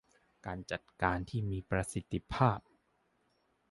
[0.45, 2.59] การจัดการที่มีประสิทธิภาพ